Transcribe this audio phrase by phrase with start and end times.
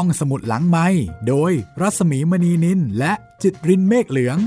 [0.00, 0.86] ห้องสมุดหลังไม้
[1.28, 4.38] โดยรัสมีมณีนินและจิตรินเมฆเหลือง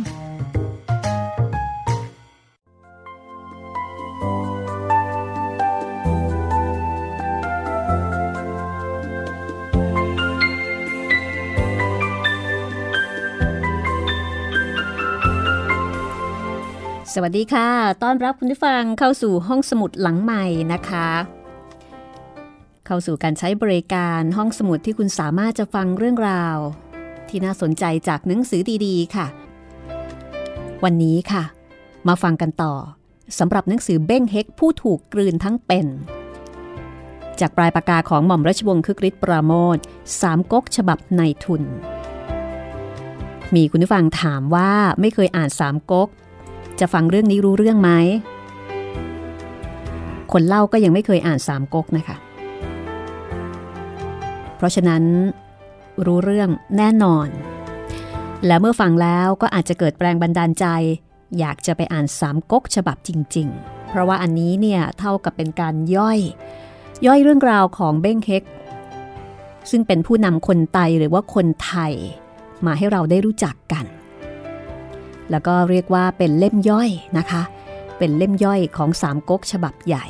[17.14, 17.70] สวัสดีค่ะ
[18.04, 20.44] ต้อนรับคุณผู้ฟังเข้าสู่ห้องสมุดหลังใหม่
[20.74, 21.39] นะคะ
[22.92, 26.58] เข้าสู่การใช้บริการห้องสมุดที่คุณสามารถจะฟังเรื่องราว
[27.30, 29.28] ที่น่าสนใจจากหนังสือดีๆ ค่ะ
[30.84, 31.44] วันนี้ค่ะ
[32.08, 32.74] มาฟังกันต่อ
[33.40, 35.88] สำหรับหนังสือเบ้งเฮกผู้ถูกกลืนทั้งเป็น
[37.40, 39.78] จากปลายปากกาของหม่อมราชวงศ์คึกฤทธิ์ปราโมท
[40.22, 41.64] สามก๊กฉบับในทุน
[43.56, 46.10] มีคุณผู้ฟังถามว่าไม่เคยอ่านสามก๊ก
[46.80, 47.92] จะฟังเรื่องนี้รู้เรื่องไหม
[50.32, 52.18] คนเล่าก็ยังไม่เคยอ่านสามก๊กนะคะ
[54.60, 55.04] เพราะฉะนั้น
[56.06, 57.28] รู้เรื่องแน่นอน
[58.46, 60.66] และเมื่อฟังแล้วก็อาจจะเกิดแรงบันดาลใจ
[61.40, 66.20] อยากจะไปอ่านสามก๊กฉบับจริง ๆ เพราะว่าอันนี้เนี่ยเท่ากับเป็นการย่อย
[67.08, 68.44] ย่อยเรื่องราวของเบ้งเฮก
[69.70, 71.94] ซึ่งเป็นผู้นำคนไตหรือว่าคนไทย
[72.66, 73.86] มาให้เราได้รู้จักกัน
[75.32, 77.42] แล้วก็เรียกว่าเป็นเล่มย่อยนะคะ
[77.98, 80.06] เป็นเล่มย่อยของสามก๊กฉบับใหญ่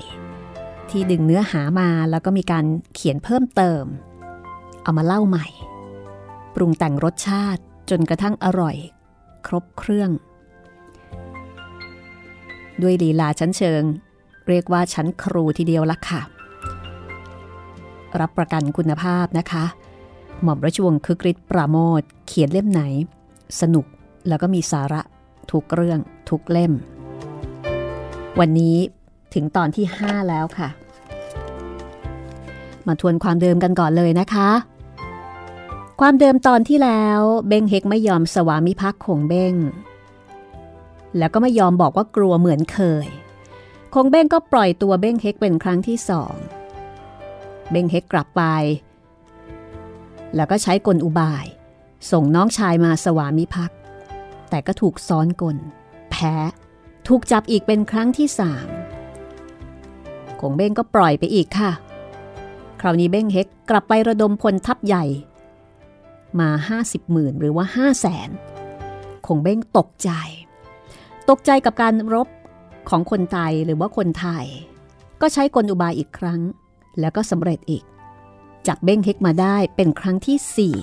[0.89, 3.83] ที่ดึงเนื้อหามาแล้วก็มีการเขียนเพิ่มเติม
[4.89, 5.47] เอามาเล่าใหม่
[6.55, 8.75] ปรุงแต่งรสชาติจนกระทั่งอร่อย
[9.47, 10.09] ครบเครื่อง
[12.81, 13.83] ด้วยลีลาชั้นเชิง
[14.47, 16.21] เรียกว่าชั้นครูทีเดียวละค่ะ
[18.19, 19.65] รับประกันคุณภาพนะคะ
[20.43, 22.81] หม่อมราชวงศ์คึกฤทธิ์ปราโมทเขียนเล่มไหน
[23.61, 23.85] สนุก
[24.27, 25.01] แล้วก็มีสาระ
[25.51, 26.73] ทุกเรื่องทุกเล่ม
[28.39, 28.77] วันนี้
[29.33, 30.69] ถึงตอนที่ 5 แล้วค่ะ
[32.87, 34.49] มาทวนความเดิมกันก่อนเลยนะคะ
[36.03, 39.55] ความเดิมตอนที่แล้วเบงเฮกไม่ยอมสวามิภักดิ์คงเบง
[41.17, 43.07] แล้วก็ไม่ยอมบอกว่ากลัวเหมือนเคย
[43.93, 46.35] คงเบ้งก็ปล่อยตัวเบ้งเฮกเป็นครั้งที่สอง
[47.71, 48.43] เบ้งเฮกกลับไป
[50.35, 51.45] แล้วก็ใช้กลอุบาย
[52.11, 53.77] ส่งน้องชายมาสวามิภักดิ์
[54.49, 55.57] แต่ก็ถูกซ้อนกล
[56.11, 56.35] แพ้
[57.07, 58.67] ถูกจับอีกเป็นครั้งที่สาม
[60.39, 61.71] คงเบ้งก็ปล่อยไปอีกค่ะ
[62.81, 65.05] คราวนี้เบ้งเฮกกลับไประดมพลทัพใหญ่
[66.39, 66.49] มา
[66.81, 68.29] 50หมื่นหรือว่า 5 0 0แสน
[69.27, 70.09] คงเบ้งตกใจ
[71.29, 72.27] ตกใจกับการรบ
[72.89, 74.45] ของคนไทยหรือว่าคนไทย
[75.21, 76.41] ก็ใช้กลอุบายอีกครั้ง
[76.99, 77.83] แล้วก็สำเร็จอีก
[78.67, 80.81] จับเบ้งเฮกมาได้เป็นครั้งที่ 4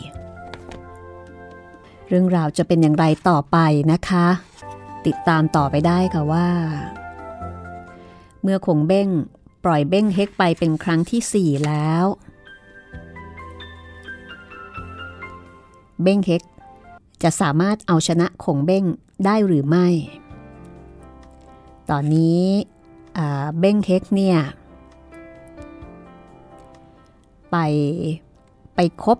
[2.08, 3.56] เรื่องราวจะเป็นอย่างไรต่อไป
[3.92, 4.26] นะคะ
[5.06, 6.48] ติดตามต่อไปได้ค่ะว่า
[8.42, 9.08] เมื่อคงเบ้ง
[9.64, 12.04] ปล่อยเบ้งเฮกไปเป็นครั้งที่ 4 แล้ว
[16.02, 16.42] เบ้งเฮก
[17.22, 18.84] จะสามารถเอาชนะคงเบ้ง
[19.24, 19.86] ได้หรือไม่
[21.90, 22.42] ตอนนี้
[23.58, 24.38] เบ้งเฮกเนี่ย
[27.50, 27.56] ไป
[28.74, 29.18] ไปคบ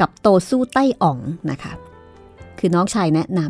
[0.00, 1.18] กับโตสู้ไต้อ่อง
[1.50, 1.72] นะคะ
[2.58, 3.40] คือน้องชายแนะน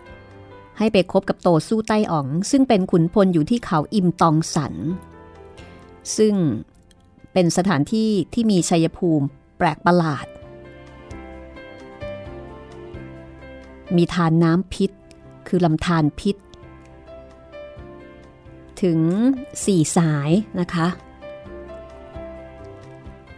[0.00, 4.74] ำให้ไปคบกับโตสู้ไต้อ่อง ซึ่งเป็นขุนพลอยู่ที่เขาอิมตองสัน
[6.16, 6.34] ซึ่ง
[7.32, 9.26] เป็นสถานที่ที่มีชัยภูมิ
[9.58, 10.26] แปลกประหลาด
[13.96, 14.90] มีทานน้ำพิษ
[15.48, 16.36] คือลำธารพิษ
[18.82, 18.98] ถึง
[19.64, 20.30] สี่สาย
[20.60, 20.86] นะคะ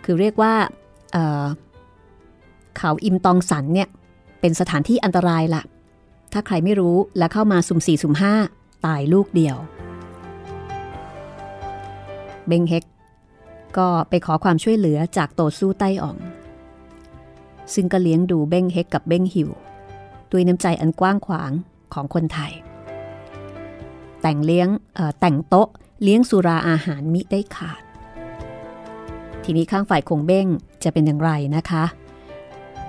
[0.05, 0.55] คือเรียกว่า
[1.13, 3.89] เเขาอิมตองสันเนี่ย
[4.41, 5.63] เป็นสถานที่อันตรายละ
[6.33, 8.35] ถ้าใครไม่รู้และเข้ามาสุ่มสี่สุ่มห้า
[8.87, 9.57] ตายลูกเดียว
[12.47, 12.85] เบงเฮก
[13.79, 16.17] ก็ไปขอความช่วยเหลือจากโตสู้ไต้อ่อง
[17.75, 19.51] ซึ่งก็เลี้ยงดูเบ้งเฮกกับเบ้งหิว
[20.33, 21.53] ด้วยน้ำใจอันกว้างขวาง
[21.95, 22.53] ของคนไทย
[24.23, 24.69] แต่งเลี้ยง
[25.21, 25.69] แต่งโต๊ะ
[26.03, 27.83] เลี้ยงสุราอาหารมิได้ขาด
[29.45, 30.47] ทีนี้ข้างฝ่ายคงเบ้ง
[30.85, 31.85] จะเป็นอย่างไรนะคะ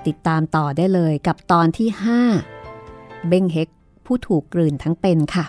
[0.06, 1.88] ติดตามต่อได้เลยกับตอนที่
[2.58, 3.68] 5 เบ้งเฮก
[4.06, 5.46] ผู้ถูกกลืนทั้งเป็นค่ะ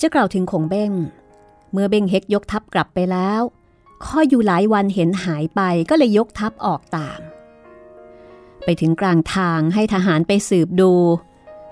[0.00, 0.92] จะกล่าวถึงคงเบ้ง
[1.72, 3.42] เมื่อเบ้งเฮกยกทัพกลับไปแล้ว
[4.04, 5.60] ข้ออยู่หลายวันเห็นหายไป
[5.90, 7.20] ก็เลยยกทัพออกตาม
[8.64, 10.92] ไปถึงกลางทางให้ทหารไปสืบดู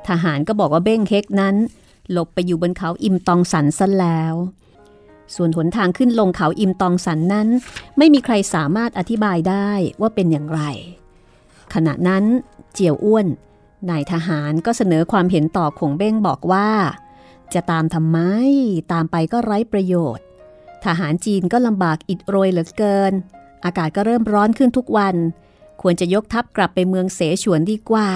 [0.08, 1.56] ทหารก็บอกว่าเบ้งเฮกนั้น
[2.12, 4.34] หลบไปอยู่บนเขาอิมตองสันซะแล้ว
[5.34, 7.48] ส่วนหนทางขึ้นลงเขาอิมตองสันนั้น
[7.98, 9.70] ไม่มีใครสามารถอธิบายได้
[10.00, 10.60] ว่าเป็นอย่างไร
[11.74, 12.24] ขณะนั้น
[12.72, 13.26] เจียวอ้วน
[13.90, 16.68] นายทหารก็เสนอความเห็นต่อคงเบ้งบอกว่า
[17.54, 18.18] จะตามทำไม
[18.92, 20.24] ตามไปก็ไร้ประโยชน์
[20.84, 23.12] ทหารจีนก็ลำบากอิดโรยเหลือเกิน
[23.64, 25.16] อากาศก็เริ่มร้อนขึ้นทุกวัน
[25.82, 28.10] ควรจะยกทัพกลับไปเมืองเสฉวนดีกว่า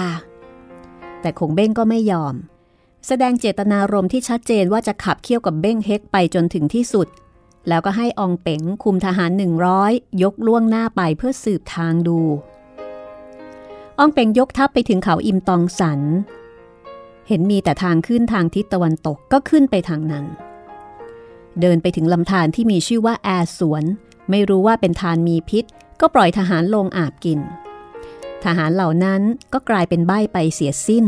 [1.21, 2.35] แต่คงเบ้งก็ไม่ยอม
[3.07, 7.07] แสดงเจตนารมณ์ที่ชัดเจนว่าจะขับเคี่ยวกับเบ้งเฮกไปจนถึงที่สุด
[7.67, 9.91] แล้วก็ให้องเป๋งคุมทหารหนึ่งร้อย
[10.23, 12.19] ยกล่วงหน้าไปเพื่อสืบทางดู
[13.99, 16.01] อองเป่งยกทัพไปถึงเขาอิมตองสัน
[17.31, 20.25] เห็นมีแต่ทางขึ้นทางทิศตะวันตกก็ขึ้นไปทางนั้น
[21.61, 23.83] เดินไปถึงลำธารที่มีชื่อว่าแอร์สวน
[24.29, 25.65] ไม่รู้ว่าเป็นทานมีพิษ
[26.01, 27.39] ก็ปล่อยทหารลงอาบกิน
[28.43, 29.21] ทหารเหล่านั้น
[29.53, 31.05] ก็กลายเป็นใบ้ไปเสียสิ้น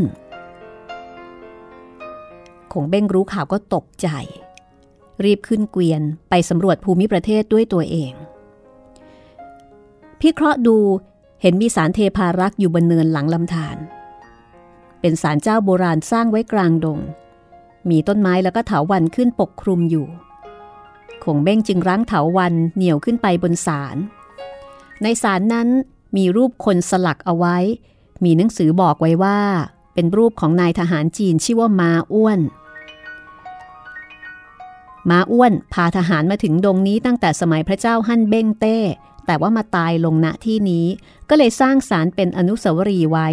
[2.72, 4.08] คงเบ้งรู้ข่าวก็ตกใจ
[5.24, 8.12] รีบขึ้นเกวียนไปสำรวจภูมิประเทศด้วยตัวเอง
[10.20, 10.76] พิเคราะห์ดู
[11.42, 13.78] เห็นมีสารเทพารักษ์อยู่บนเนินหลังลำธาร
[15.02, 17.00] เป็นสารเจ้าโบราณสร้างไว้กลางดง
[17.90, 20.06] มีต้นไม้แล้วก็เถาวันขึ้นปกคลุมอยู่
[21.24, 23.96] คงเบ้งจึงรั้งเถาวันเหนี่ยวขึ้นไปบนสาร
[25.02, 25.68] ในสารนั้น
[26.16, 27.56] มีรูปคนสลักเอาไว้
[28.24, 29.38] มีหนังสือบอกไว้ว่า
[29.94, 32.40] เป็นรูปของนายทหารจีนชื่อว่ามาอ้วน
[35.10, 38.78] มาอ้วนพาทหารมาถึงดงนี้ตั้งแต่สมัยพระเจ้าฮั่นเบ้งเต้
[39.26, 40.86] แต่ว่ามาตายลงณที่นี้
[41.28, 43.28] ก็เลยสร้างสารเป็นอนุสาวรีย์ไว้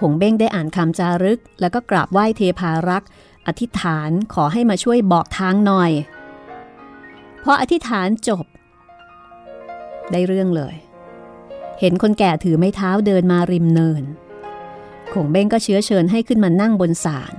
[0.00, 3.08] คงเบ้งได้อ่านคำจารึก แล้วก็กราบไหว้เทพารักษ์
[3.46, 5.92] อธิษฐานขอให้มาช่วยบอกทางหน่อย
[7.44, 8.46] พออธิษฐานจบ
[10.12, 10.74] ได้เรื่องเลย
[11.80, 14.04] เห็นคนแก่ถือไม้เท้าเดินมาริมเนิน
[15.12, 17.34] คงเบ้งก็เชื้อเชิญให้ขึ้นมานั่งบนศาล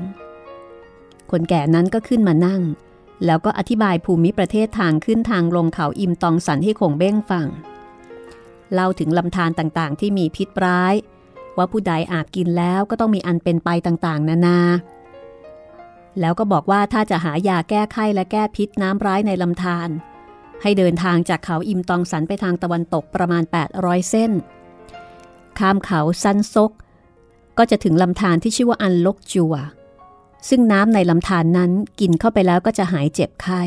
[1.32, 2.62] คนแก่นั้นก็ขึ้นมานั่ง
[3.26, 7.48] แล้วก็อธิบายภูมิประเทศทางขึ้นทางลงเขาอิมตองสันให้คงเบ้งฟัง
[8.74, 10.94] เล่าถึงลำธารต่างๆ ที่มีพิษร้าย
[11.58, 14.60] ว่าผู้ใดอาบกินแล้วก็ต้องมีอันเป็นไปต่างๆ นานา
[16.20, 19.90] แล้วก็บอกว่าถ้าจะหายาแก้ไข้และแก้พิษน้ำร้ายในลำธาร
[20.62, 23.44] ให้เดินทางจากเขาอิมตองสันไปทางตะวันตกประมาณ
[23.76, 24.32] 800 เส้น
[25.60, 26.72] ข้ามเขาซันซก
[27.58, 29.56] ก็จะถึงลำธารที่ชื่อว่าอันลกจัว
[30.50, 33.64] ซึ่งน้ำในลำธารนนั้นกินเข้าไปแล้วก็จะหายเจ็บไข้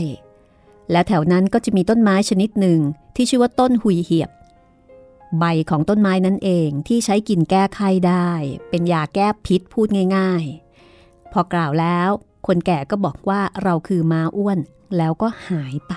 [0.90, 2.80] และแถวนั้นก็จะมีต้นไม้ชนิดหนึ่ง
[3.16, 4.30] ที่ชื่อว่าต้นหุยเหียบ
[5.38, 8.30] ใบของต้นไม้นั้นเองที่ใช้กินแก้ไข้ได้
[8.70, 9.86] เป็นยาแก้พิษพูด
[10.16, 10.44] ง่าย
[10.88, 12.08] ๆ พอกล่าวแล้ว
[12.46, 14.58] คนแก่ก็บอกว่าเราคือมาอ้วน
[14.96, 15.94] แล้วก็หายไป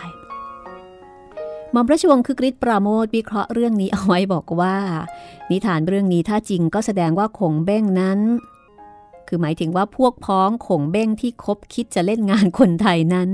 [1.71, 4.75] หม่อมราชวงศ์คือกริชปราโมทวิเคราะห์เรื่องนี้เอาไว้บอกว่า
[5.51, 8.19] นิทานเรื่องนี้ถ้าจริงก็แสดงว่าคงเบ้งนั้น
[9.27, 13.29] คือหมายถึงว่าพวกพ้องขงเบ้งที่คบคิดจะเล่นงานคนไทยนั้น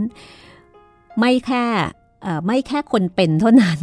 [1.20, 1.66] ไม่แค่
[2.46, 3.80] ไม่แค่คนเป็นเท่านั้น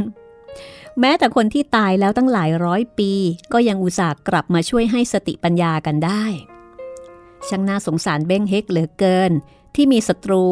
[1.00, 3.12] แม้แต่คนที่ตายแล้วตั้งหลายร้อยปี
[3.52, 6.24] ก็ยังอุตส่าห์กลับมาช่วยให้สติปัญญากันได้
[7.48, 9.32] ช่างน่าสงสารเบ้งเฮกเหลือเกิน
[9.74, 10.44] ที่มีศัตรู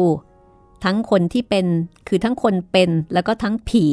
[0.83, 1.65] ทั้งคนที่เป็น
[2.07, 3.85] คือทั้งคนเป็นแล้วก็ทั้งผี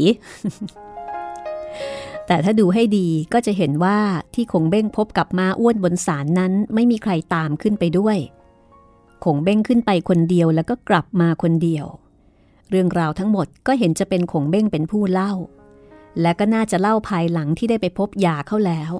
[2.26, 3.98] แต่ถ้าดูให้ดีก็จะเห็นว่า
[4.34, 8.18] ที่คงเบ้งพบกับมาอ้วนบนศาลนั้นไม่มีใครตามขึ้นไปด้วย
[9.24, 11.86] คงเบ้งขึ้นไปคนเดียวแล้วก็กลับมาคนเดียว
[12.70, 15.32] เรื่องราวทั้งหมดก็เห็นจะเป็นคงเบ้งเป็นผู้เล่า
[16.20, 18.92] และก็น่าจะเล่าภายหลังที่ได้ไปพบยาเข้าแล้ว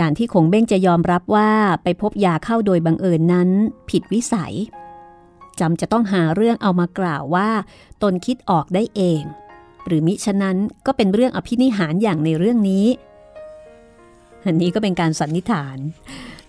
[0.00, 1.50] การที่คงเบ้งจะยอมรับว่า
[1.82, 3.48] ไปพบยาเข้าโดยบังเอิญนั้น
[3.90, 4.54] ผิดวิสัย
[5.60, 7.48] จำจะต้องหาเรื่องเอามากล่าวว่า
[8.02, 9.22] ตนคิดออกได้เอง
[9.86, 10.56] หรือมิฉะนั้น
[10.86, 12.86] ก็เป็นเรื่องอภินิหารอย่างในเรื่องนี้
[14.46, 15.78] อันนี้ก็เป็นการสันนิษฐาน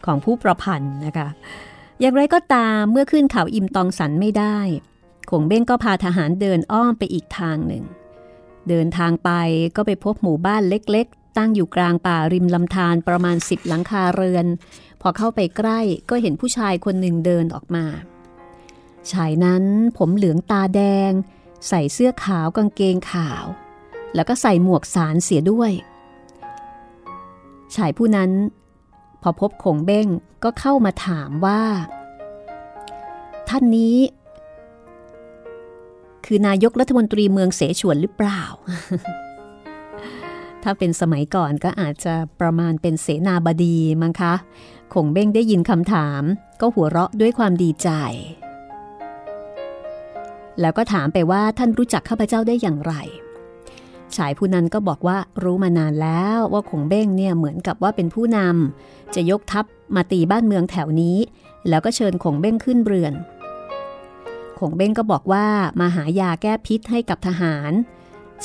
[0.06, 1.28] ของผู้ประพันธ์นะคะ
[2.00, 4.58] อย่างไรก็ตามเมื่อขึ้นเขาอิมตองสันไม่ได้
[5.30, 7.84] คงเบ้งก็พาทหารเดินอ้อมไปอีกทางหนึ่ง
[8.70, 9.32] เดินทางไป
[9.76, 14.46] ก็ไปพบหมู่บ้านเล็กๆ ตั้งอยู่กลางป่าริมลำธารประมาณสิบหลังคาเรือน
[15.02, 17.86] พอเข้าไปใกล้ก็เห็นผู้ชายคนหนึ่งเดินออกมา
[19.12, 19.64] ชายนั้น
[19.98, 21.12] ผมเหลืองตาแดง
[21.68, 23.46] ใส่เสื้อขาวกางเกงขาว
[24.16, 25.72] แล้วก็ใส่หมวกสารเสียด้วย
[27.76, 28.32] ชายผู้นั้น
[29.22, 30.08] พอพบคงเบ้ง
[30.44, 31.64] ก็เข้ามาถามว่า
[33.50, 33.98] ท่านนี้
[36.28, 38.42] คือนายกรัฐมนตรีเมืองเสฉวนหรือเปล่า
[40.64, 44.34] ถ้าเป็นสมัยก่อนก็อาจจะประมาณเป็นเสนาบดีมั้งคะ
[44.94, 46.22] คงเบ้งได้ยินคำถาม
[46.62, 47.90] ก็หัวเราะด้วยความดีใจ
[50.62, 52.94] แล้วก็ถามไปว่าท่านรู้จักข้าพเจ้าได้อย่างไร
[54.16, 59.66] ชายผู้นั้นก็บอกว่ารู้มานานแล้วว่าขงเบ้งเนี่ยเหมือนกับว่าเป็นผู้นำจะยกทัพ
[59.96, 61.18] มาตีบ้านเมืองแถวนี้
[61.70, 63.14] แล้วก็เชิญขงเบ้งขึ้นเรือน
[64.60, 65.46] ขงเบ้งก็บอกว่า
[65.80, 67.72] มาหายาแก้พิษให้กับทหาร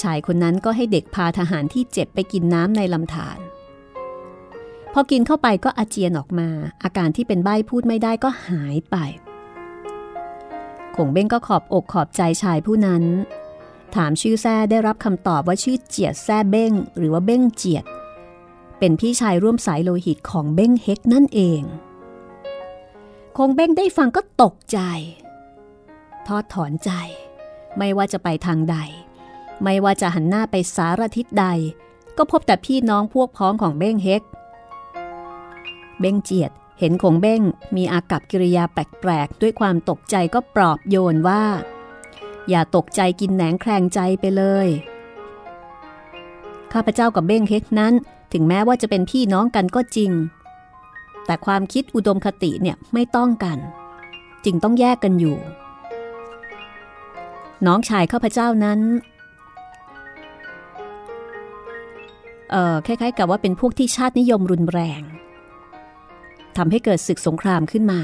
[0.02, 3.38] ชายคนนั้นก็ให้เด็กพาทหารที่เจ็บไปกินน้ำในลำธาร
[4.92, 6.49] พอกินเข้าไปก็อาเจียนออกมา
[6.83, 8.97] อาการที่เป็นใบ้พูดไม่ได้ก็หายไป
[10.97, 13.04] คงเบ้งก็ขอบอกขอบใจชายผู้นั้น
[13.95, 17.85] ถามชื่อแซ่ได้รับคำตอบว่าชื่อเจียดแซ่เบ้ง หรือว่าเบ้งเจียด
[18.78, 21.62] เป็นพี่ชายร่วมสายโลหิตของเบ้งเฮกนั่นเอง
[23.37, 24.78] คงเบ้งได้ฟังก็ตกใจ
[26.28, 26.90] ทอดถอนใจ
[27.78, 28.76] ไม่ว่าจะไปทางใด
[29.64, 31.46] ไม่ว่าจะหันหน้าไปสารทิศใด
[32.16, 34.22] ก็พบแต่พี่น้องพวกพ้องของเบ้งเฮก
[36.00, 37.42] เบ้งเจียดเห็นคงเบ้ง
[37.76, 41.44] มีอากับกิริยาแปลกๆ ด้วยความตกใจก็ปลอบโยนว่า
[42.48, 44.68] อย่าตกใจกินแหนงแคลงใจไปเลย
[46.72, 47.94] ข้าพเจ้ากับเบ้งเฮกนั้น
[48.32, 50.12] ถึงแม้ว่าจะเป็นพี่น้องกันก็จริง
[51.26, 53.58] แต่ความคิดอุดมคติเนี่ยไม่ต้องกัน
[54.44, 55.36] จึงต้องแยกกันอยู่
[57.66, 58.81] น้องชายข้าพเจ้านั้น
[62.50, 65.02] เอ่อ คล้ายๆ กับว่าเป็นพวกที่ชาตินิยมรุนแรง
[66.57, 68.00] ทำให้เกิดศึกสงครามขึ้นมา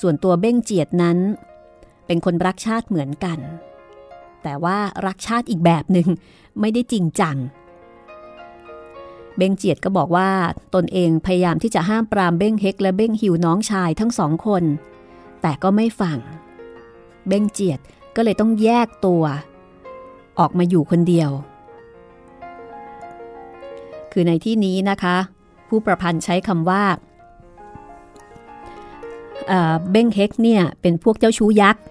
[0.00, 1.18] ส่วนตัวเบ้งเจียดนั้น
[2.06, 3.38] เป็นคนรักชาติเหมือนกัน
[4.42, 6.08] แต่ว่ารักชาติอีกแบบหนึ่ง
[6.60, 7.36] ไม่ได้จริงจัง
[9.36, 10.30] เบ้งเจียดก็บอกว่า
[10.74, 14.64] ตนเองพยายามที่จะห้ามปรามเบ้งเฮกและเบ้งฮิวน้องชายทั้งสองคน
[15.42, 16.18] แต่ก็ไม่ฟัง
[17.28, 17.80] เบ้งเจียด
[18.16, 19.22] ก็เลยต้องแยกตัว
[20.38, 21.30] ออกมาอยู่คนเดียว
[24.12, 25.16] คือในที่นี้นะคะ
[25.68, 26.84] ผู้ประพันธ์ใช้คำว่า
[29.90, 31.82] เบ้งเฮกเนี่ยเป็นพวกเจ้าชู้ยักษ์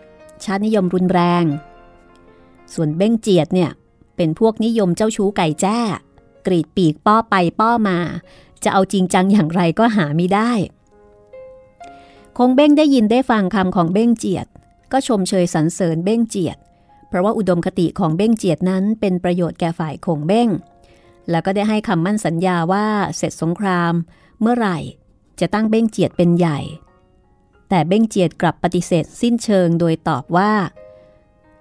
[0.43, 1.43] ชาตินิยมรุนแรง
[2.73, 3.71] ส่วนเบ้งเจียดเนี่ย
[4.15, 5.79] เป็นพวกนิยมเจ้าชู้ไก่แจ้
[6.45, 7.97] กรีดปีกป้อไปป้อมา
[8.63, 10.51] จะเอาจริงจังอย่างไรก็หาไม่ได้
[12.37, 14.47] คงเบ้งได้ยินได้ฟังคำของเบ้งเจียด
[14.91, 16.57] ก็ชมเชยสรรเสริญเบ้งเจียด
[17.07, 20.49] เพราะว่าอุดมคติของเบ้งเจียดนั้นเป็นประโยชน์แก่ฝ่ายคงเบ้ง
[21.29, 23.93] แล้วก็ได้ให้คำมั่นสัญญาว่าเสร็จสงคราม
[24.41, 24.77] เมื่อไหร่
[25.39, 26.59] จะตั้งเบ้งเจียดเป็นใหญ่
[27.69, 30.53] แต่เบ้งเจียดกลับปฏิเสธสิ้นเชิงโดยตอบว่า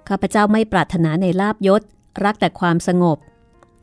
[0.09, 1.83] ข้าพเจ้าไม่ปรารถนาในลาบยศ
[2.25, 3.19] รักแต่ความสงบ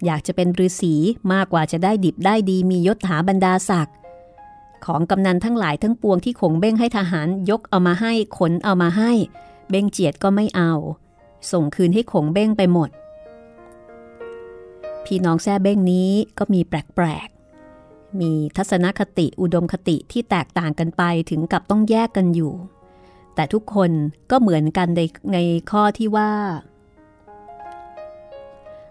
[0.06, 0.94] อยากจะเป็นฤาษี
[1.34, 3.96] มากกว่าจะได้ดิบได้ดีมียศถาบรรดาศักดิ์
[4.86, 9.12] ของกำนันทั้งหลายทั้งปวงที่ขงเบ้งให้ทหารยกเอามาให้ขนเอามาให้
[9.70, 10.74] เบ้งเจียดก็ไม่เอา
[11.52, 12.90] ส่งคืนให้ขงเบ้งไปหมด
[15.06, 22.54] พี่น้องแซ่เบ้งนี้ก็มีแปลกๆ มีทัศนคติอุดมคติที่แตกต่างกันไปถึงกับต้องแยกกันอยู่
[23.36, 23.92] แต่ทุกคน
[24.32, 25.02] ก็เหมือนกันใน
[25.34, 25.38] ใน
[25.72, 26.32] ข้อที่ว่า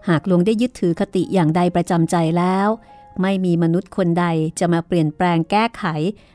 [0.09, 2.67] หากหลวงได้ยึดถือคติอย่างใดประจำใจแล้ว
[3.21, 4.25] ไม่มีมนุษย์คนใด
[4.59, 5.83] จะมาเปลี่ยนแปลงแก้ไข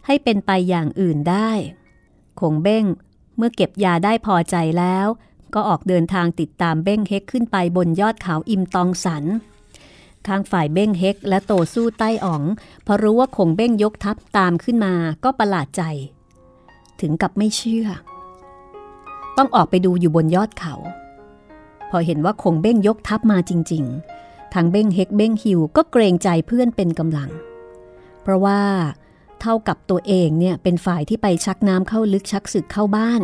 [0.07, 1.51] ให้เป็นไปอย่างอื่นได้
[2.41, 2.85] คงเบ้ง
[3.37, 5.07] เมื่อเก็บยาได้พอใจแล้ว
[5.55, 9.25] ก็ออกเดินทางติดตามเบ้งเฮกขึ้นไปบนยอดเขาอิมตองสัน
[10.27, 12.43] ข้างฝ่ายเบ้งเฮกและโตสู้ใต้อ๋อง
[12.87, 14.95] พอรู้ว่าคงเบ้งยกทัพตามขึ้นมา
[15.25, 15.83] ก็ประหลาดใจ
[17.01, 17.87] ถึงกับไม่เชื่อ
[19.37, 20.75] ต้องออกไปดูอยู่บนยอดเขา
[21.91, 27.31] พอเห็นว่าคงเบ้งยกทัพมาจริง ๆ ทางเบ้งเฮกเบ้งฮิวก็เกรงใจเพื่อนเป็นกำลัง
[28.23, 28.63] เพราะว่า
[29.41, 33.23] เท่ากับตัวเองเนี่ยเป็นฝ่ายที่ไปชักน้ำเข้าลึกชักศึกเข้าบ้าน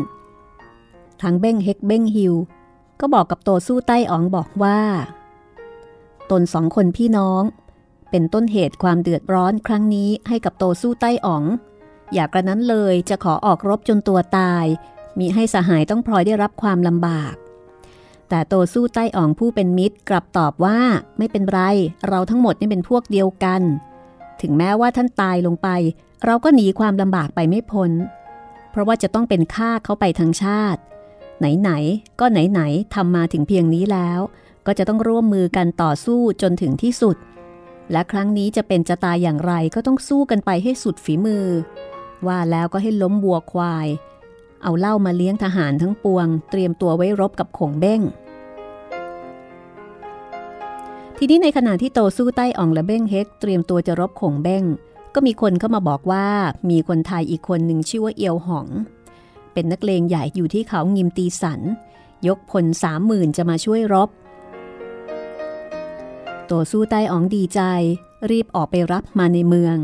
[1.23, 2.35] ทางเบ้งเฮกเบ้งฮิว
[3.01, 4.81] ก็บอกกับโตสู้ใต้อ๋องบอกว่า
[6.31, 7.43] ตนสองคนพี่น้อง
[8.11, 11.45] เป็นต้นเหตุความเดือดร้อนครั้งนี้ให้กับโตสู้ใต้อ๋อง
[12.15, 14.65] อยากกระนั้นเลยจะขอออกรบจนตัวตาย
[15.19, 17.35] มีให้สหายต้องพลอยได้รับความลำบาก
[18.29, 20.79] แต่โตสู้ใต้อ๋องผู้เป็นมิตรกลับตอบว่า
[21.19, 21.61] ไม่เป็นไร
[22.09, 23.63] เราทั้งหมดนี่เป็นพวกเดียวกัน
[24.41, 25.69] ถึงแม้ว่าท่านตายลงไป
[26.25, 27.91] เราก็หนีความลำบากไปไม่พ้น
[28.71, 30.81] เพราะว่าจะต้องเป็นฆ่าเขาไปทั้งชาติ
[31.39, 34.21] ไหนๆ ก็ไหนๆทำมาถึงเพียงนี้แล้ว
[34.67, 37.17] ก็จะต้องร่วมมือกันต่อสู้จนถึงที่สุด
[37.93, 41.47] และครั้งนี้จะเป็นจะตายอย่างไรก็ต้องสู้กันไปให้สุดฝีมือ
[42.27, 43.87] ว่าแล้วก็ให้ล้มบัวควาย
[44.63, 48.01] เอาเหล้ามาเลี้ยงทหารทั้งปวง เตรียมตัวไว้รบกับขงเบ้ง
[51.19, 54.65] ทีนี้ในขณะที่โตสู้ใต้อ่องและเบ้งเฮกเตรียมตัวจะรบขงเบ้ง
[55.15, 56.27] ก็มีคนเข้ามาบอกว่า
[56.71, 58.67] มีคนไทยอีกคนหนึ่งชื่อว่าเอียวหอง
[59.53, 61.61] เป็นนักเลงใหญ่อยู่ที่เขางิมตีสัน
[62.27, 64.09] ยกพลสามหมื่นจะมาช่วยรบ
[66.47, 67.61] โตสู้ใต้อ๋องดีใจ
[68.31, 69.77] รีบออกไปรับมาในเมือง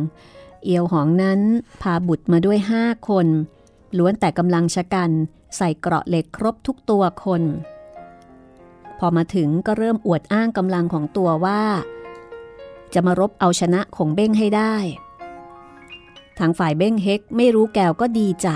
[0.65, 1.41] เอียวหองนั้น
[1.83, 3.27] พาบุตรมาด้วยห้าคน
[3.99, 5.11] ล้วนแต่กำลังชะกัน
[5.57, 7.43] ใส่เกราะเหล็กครบทุกตัวคน
[8.99, 11.63] พอมาถึงก็เริ่มอวดอ้างกำลังของตัวว่า
[12.95, 14.75] จะมารบเอาชนะของเบ้งให้ได้
[16.39, 18.49] ทางฝ่ายเบ้งเฮกไม่รู้แก้วก็ดีใจ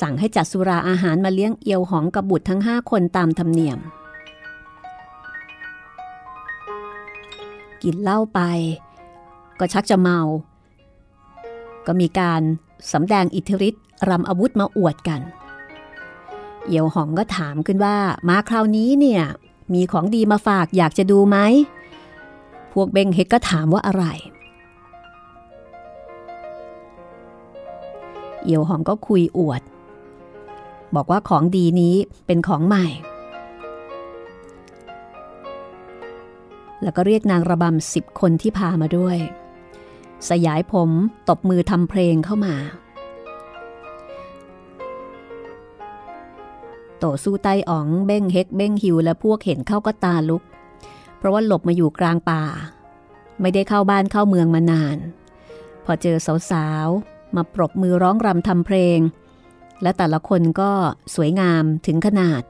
[0.00, 3.78] สั่งให้จัดสุราอาหารมาเลี้ยงเอียวหองกับบุตรทั้งห้าคนตามธรรมเนียม
[7.82, 8.40] กินเหล้าไป
[9.58, 10.20] ก็ชักจะเมา
[11.86, 12.42] ก็มีการ
[12.92, 15.20] สำแดงอิทธิฤทธิ์ รำอาวุธมาอวดกัน
[16.66, 17.96] เอี่ยวหองก็ถามขึ้นว่า
[18.28, 19.22] มาคราวนี้เนี่ย
[19.74, 21.38] มีของดีมาฝากอยากจะดูไหม
[22.72, 24.04] พวกเบงเฮกก็ถามว่าอะไร
[28.44, 29.62] เอี่ยวหองก็คุยอวด
[30.94, 31.94] บอกว่าของดีนี้
[32.26, 32.86] เป็นของใหม่
[36.82, 39.18] แล้วก็เรียกนางระบำสิบคนที่พามาด้วย
[40.28, 40.90] สยายผม
[41.28, 42.54] ตบมือทำเพลงเข้ามา
[47.00, 50.42] โตสู้ไต้อ๋องเบ้งเฮกเบ้งฮิวและพวกเห็นเข้าก็ตาลุก
[51.18, 52.42] เพราะว่าหลบมาอยู่กลางป่า
[53.40, 54.98] ไม่ได้เข้าบ้านเข้าเมืองมานาน
[55.84, 56.16] พอเจอ
[56.50, 58.98] สาวๆ มาปรบมือร้องรำทำเพลง
[59.82, 60.70] และแต่ละคนก็
[61.14, 62.42] สวยงามถึงขนาด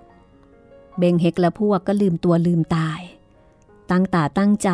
[0.99, 3.01] เบงเฮกและพวกก็ลืมตัวลืมตาย
[3.91, 4.71] ตั้งตาตั้งใจ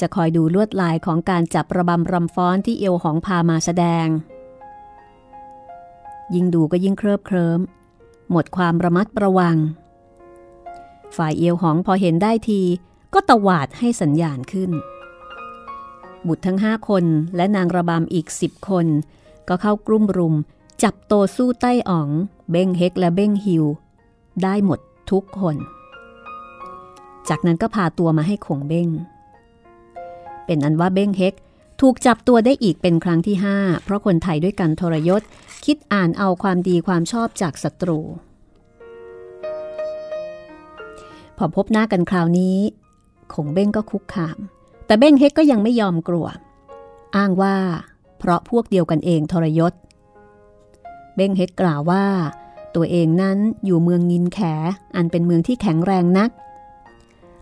[0.00, 4.06] จะคอยดูลวดลายของการจับระบำรำฟ้อนที่เอวของพามาแสดง
[6.34, 7.60] ยิ่งดูก็ยิ่งเคลิบเคลิ้ม
[8.30, 9.56] หมดความระมัดระวัง
[11.16, 12.60] ฝ่ายเอวหองพอเห็นได้ที
[13.14, 14.70] ก็ตวาดให้สัญญาณขึ้น
[16.26, 17.04] บุตรทั้งห้าคน
[17.36, 18.86] และนางระบำอีกสิบคน
[19.48, 20.34] ก็เข้ากลุ่มรุม
[20.82, 22.08] จับโตสู้ใต้อ๋อง
[22.50, 23.64] เบ้งเฮกและเบ้งฮิว
[24.42, 25.56] ได้หมดทุกคน
[27.28, 28.88] จากนั้นก็พาตัวมาให้คงเบ้ง
[30.46, 31.34] เป็นอันว่าเบ้งเฮก
[31.80, 35.22] ถูกจับตัวได้อีกเป็นครั้งที่ห้าเพราะคนไทยด้วยกันทรยศ
[35.64, 38.00] คิดอ่านเอาความดีความชอบจากศัตรู
[41.36, 42.58] พอพบหน้ากันคราวนี้
[43.34, 44.38] คงเบ้งก็คุกคาม
[44.86, 46.26] แต่เบ้งเฮกก็ยังไม่ยอมกลัว
[47.16, 47.56] อ้างว่า
[48.18, 49.72] เพราะพวกเดียวกันเองทรยศ
[51.16, 52.04] เบ้งเฮกกล่าวว่า
[52.74, 54.38] ตัวเองนั้นอยู่เมืองงินแข
[54.96, 56.30] อันเป็นเมืองที่แข็งแรงนัก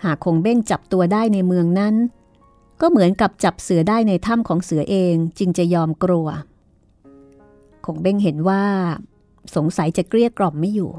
[0.05, 1.95] หากคงเบ้งจับตัวได้ในเมืองนั้น
[2.81, 6.29] ก็เหมือนกับจับเสือได้ในถ้ำของเสือเองจึงจะยอมกลัว
[7.85, 8.65] คงเบ้งเห็นว่า
[9.57, 10.91] สงสัยจะเกลี้ยกล่อมไม่อยู่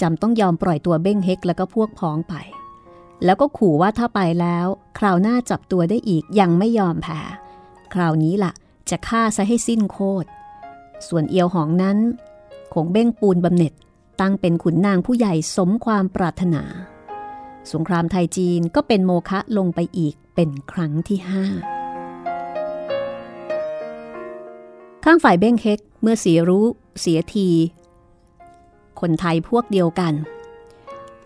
[0.00, 2.34] จำต้องยอมปล่อยตัวเบ้งเฮกแล้วก็พวกพ้องไป
[3.24, 4.66] แล้วก็ขู่ว่าถ้าไปแล้ว
[4.98, 7.20] คราวหน้าจับตัวได้อีกยังไม่ยอมแพ้
[7.94, 8.52] คราวนี้ละ่ะ
[8.90, 10.28] จะฆ่าซะให้สิ้นโคตร
[11.08, 11.98] ส่วนเอียวหองนั้น
[12.74, 13.72] คงเบ้งปูนบำเหน็จ
[14.20, 16.62] ตั้งเป็นขุนนางผู้ใหญ่สมความปรารถนา
[17.72, 21.44] สงครามไทยจีนก็เป็นโมฆะลงไปอีกเป็นครั้งที่ห้า
[25.04, 26.66] ข้างฝ่ายเบ้งเฮกเมื่อเสียรู้
[27.00, 27.48] เสียที
[29.00, 30.14] คนไทยพวกเดียวกัน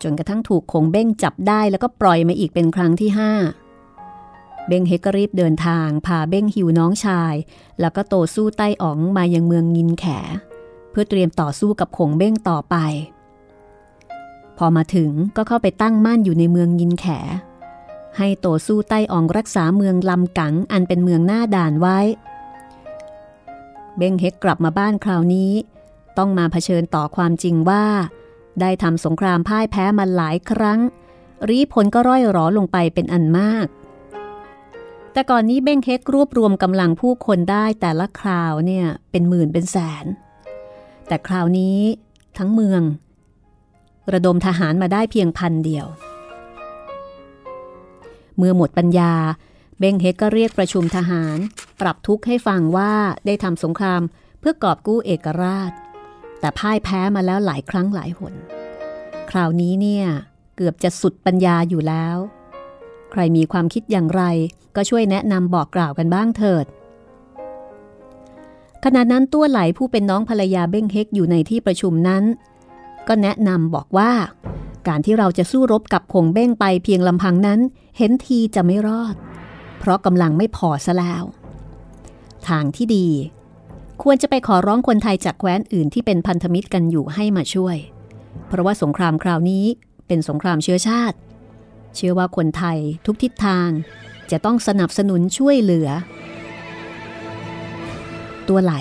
[0.03, 3.33] จนกระทั่งถูกคงเบ้งจับได้แล้วก็ปล่อยมาอีกเป็นครั้งที่ห้า
[4.69, 7.35] เบ้งเฮกก็รีบเดินทางพาเบ้งหิวน้องชาย
[7.81, 10.05] แล้วก็โตสู้ใต้อ๋องมายังเมืองงินแข
[10.91, 12.77] เพื่อเตรียมต่อสู้กับคงเบ้งต่อไป
[14.59, 17.07] พอมาถึงก็เข้าไปตั้งมั่นอยู่ในเมืองยินแข
[18.17, 21.99] ให้โตสู้ใต้อองรักษาเมืองลำกังอันเป็นเมืองหน้าด่านไว้
[23.97, 25.53] เบงเฮกกลับมาบ้านคราวนี้
[26.19, 27.85] ต้องมาเผชิญต่อความจริงว่า
[28.61, 30.81] ได้ทำสงครามพ่ายแพ้มาหลายครั้ง
[31.49, 33.67] รีผลก็ร่อยหรอลงไปเป็นอันมาก
[35.13, 40.07] แต่ก่อนนี้เบ้งเฮกรวบรวมกำลังผู้คนได้แต่ละคราวเนี่ยเป็นหมื่นเป็นแสน
[41.09, 41.79] แต่คราวนี้
[42.39, 42.83] ทั้งเมือง
[44.13, 45.87] ระดมทหารมาได้เพียงพันเดียว
[48.37, 49.13] เมื่อหมดปัญญา
[49.79, 51.39] เบงเฮกก็เรียกประชุมทหาร
[51.81, 52.93] ปรับทุกข์ให้ฟังว่า
[53.27, 54.03] ได้ทำสงคราม
[54.41, 55.73] เพื่อกอบกู้เอกราช
[56.41, 58.35] แต่พ่ายแพ้มาแล้วหลายครั้งหลายหน
[59.31, 60.07] คราวนี้เนี่ย
[60.57, 62.17] เกือบจะสุดปัญญาอยู่แล้ว
[63.13, 64.23] ใครมีความคิดอย่างไร
[64.77, 66.67] ก็ช่วยแนะนำบอกกล่าวกันบ้างเถิด
[68.85, 72.25] ขณะนั้นตัวไหลผู้เป็นน้องภรรยาเบ้งเฮกอยู่ในที่ประชุมนั้น
[73.09, 74.13] ก็แนะนำบอกว่า
[74.89, 77.61] การที่เราจะสู้รบกับคงเบ้งไปเพียงลำพังนั้น
[77.99, 79.15] เห็นทีจะไม่รอด
[79.79, 81.25] เพราะกำลังไม่พอซะแล้ว
[82.49, 83.09] ทางที่ดี
[84.03, 87.77] ควรจะไปขอร้องคนไทยจากแคว้นอื่นที่เป็นพันธมิตรกันอยู่ให้มาช่วย
[88.49, 89.65] เพราะว่าสงครามคราวนี้
[90.07, 91.17] เป็นสงครามเชื้อชาติ
[91.97, 93.69] เชื่อว่าคนไทยทุกทิศทาง
[94.31, 95.89] จะต้องสนับสนุนช่วยเหลือ
[98.49, 98.75] ตัวไหล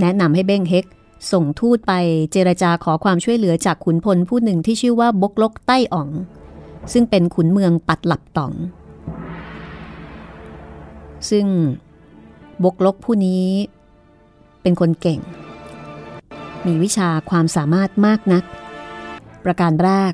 [0.00, 0.84] แนะนำให้เบ้งเฮก
[1.32, 1.92] ส่งทูตไป
[2.32, 6.08] เจรจาขอความช่วยเหลือจากขุนพลผู้หนึ่งที่ชื่อว่าบกลกใต้อ๋อง
[6.92, 8.52] ซึ่งเป็นขุนเมืองปัดหลับตอง
[11.30, 11.46] ซึ่ง
[12.64, 13.46] บกลกผู้นี้
[14.62, 15.20] เป็นคนเก่ง
[16.66, 18.44] มีวิชาความสามารถมากนัก
[19.44, 20.12] ประการแรก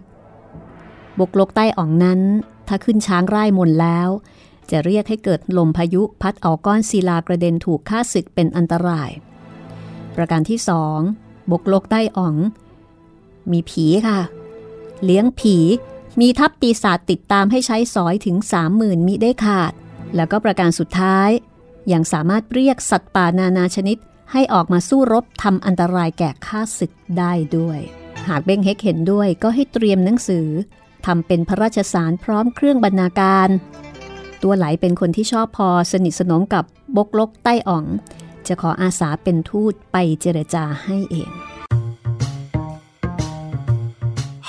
[1.20, 2.20] บกลกใต้อ๋องนั้น
[2.68, 4.08] ถ้าขึ้นช้างไร่มนแล้ว
[4.70, 9.10] จะเรียกให้เกิดลมพายุพัดเอาก้อนศิลากระเด็นถูกฆ่าศึกเป็นอันตราย
[10.16, 10.98] ประการที่สอง
[11.52, 12.36] บกลกใต้อ๋อง
[13.52, 14.20] มีผีค่ะ
[15.04, 15.56] เลี้ยงผี
[16.20, 19.72] มีทัพปีศาจติดตามให้ใช้สอยถึงสามหมื่นมิได้ขาด
[20.16, 21.30] แล้วก็ประการสุดท้าย
[21.92, 23.96] ยังสามารถเรียกสัตว์ป่านานาชนิด
[24.32, 27.78] ให้ออกมาสู้รบทำอันตรายแก่ข้าศึกได้ด้วย
[28.28, 30.48] หากเบงเฮกเห็นด้วยก็ให้เตรียมหนังสือ
[31.06, 33.48] ทำเป็นพระราชสารพร้อมเครื่องบรรณาการ
[34.42, 36.64] ตัวไหลเป็นคนที่ชอบพอสนิทสนมกับ
[36.96, 37.84] บกลกใต้อ่อง
[38.48, 41.32] จะขออาสาเป็นทูตไปเจรจาให้เอง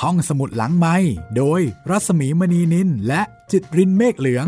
[0.02, 0.96] ห้องสมุดหลังไม้
[1.38, 4.48] โดยรัสมีมณีนินและจิตรินเมฆเหลือง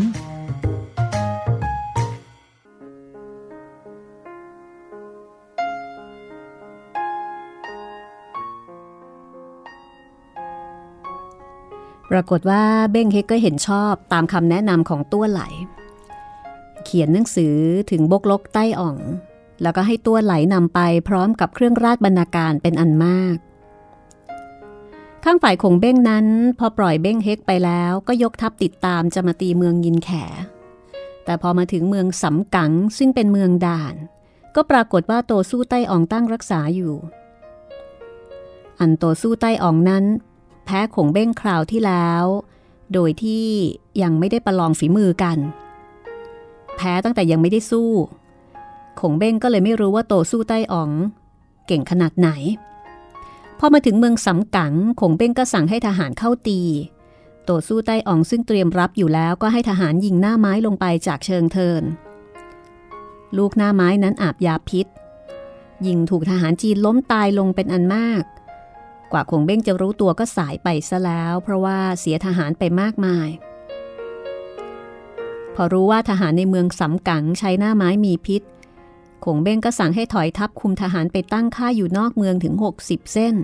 [12.10, 15.42] ปรากฏว่าเบ้งเฮกก็เห็นชอบตามคำแนะนำของตัวไหล
[16.84, 17.56] เขียนหนังสือ
[17.90, 18.96] ถึงบกลกใต้อ่อง
[19.62, 23.36] แล้วก็ให้ตัวไหลนำไปพร้อมกับเครื่องราชบรรณาการเป็นอันมาก
[25.24, 26.26] ข้างฝ่ายของเบ้งนั้น
[26.58, 30.10] พอปล่อยเบ้งเฮกไปแล้วก็ยกทัพติดตามจะมาตีเมืองยินแข
[31.24, 33.94] แต่พอมาถึงเมืองสำกังซึ่งเป็นเมืองด่าน
[34.54, 36.94] ก็ปรากฏว่าโตสู้ใต้อ่องตั้งรักษาอยู่
[38.80, 40.04] อันโตสู้ใต้อ่องนั้น
[40.64, 42.24] แพ้ขงเบ้งคราวที่แล้ว
[42.94, 43.46] โดยที่
[44.02, 45.38] ยังไม่ได้ประลองฝีมือกัน
[46.76, 47.90] แพ้ตั้งแต่ยังไม่ได้สู้
[49.00, 50.90] ขงเบ้งก็เลยไม่รู้ว่าโตสู้ใต้อ๋อง
[51.66, 52.28] เก่งขนาดไหน
[53.58, 56.60] พอมาถึงเมืองสำกังขงเบ้งก็สั่งให้ทหารเข้าตี
[57.44, 61.82] โตสู้ใต้อ๋องซึ่งเตรียมรับอยู่แล้วก็ให้ทหารยิงหน้าไม้ลงไปจากเชิงเทิน
[63.36, 64.86] ลูกหน้าไม้นั้นอาบยาพิษ
[65.86, 68.24] ยิงถูกทหารจีนล้มตายลงเป็นอันมาก
[69.12, 73.28] กว่าคงเบ้งจะรู้ตัวก็สายไปซะแล้ว เพราะว่าเสียทหารไปมากมาย
[75.54, 78.42] พอรู้ว่าทหารในเมืองสำกังใช้หน้าไม้มีพิษ
[79.24, 83.34] คงเบ้งก็สั่งให้ถอยทัพคุมทหารไปตั้งค่ายอยู่นอกเมืองถึง 60 เส้น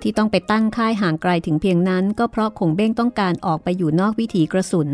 [0.00, 4.88] ที่ต้องไปตั้งค่ายห่างไกลถึงเพียงนั้นก็เพราะคงเบ้งต้องการออกไปอยู่นอกวิถีกระสุน